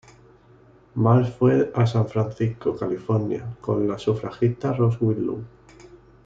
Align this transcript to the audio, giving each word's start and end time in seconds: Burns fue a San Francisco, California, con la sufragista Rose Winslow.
Burns 0.95 1.29
fue 1.35 1.71
a 1.75 1.85
San 1.85 2.07
Francisco, 2.09 2.75
California, 2.75 3.55
con 3.61 3.87
la 3.87 3.99
sufragista 3.99 4.73
Rose 4.73 4.97
Winslow. 4.99 5.43